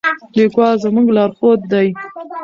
لیکوال 0.37 0.75
زموږ 0.83 1.07
لارښود 1.15 1.59
دی. 1.71 1.87